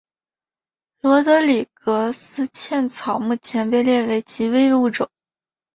[1.01, 5.07] 罗德里格斯茜草目前被列为极危物种。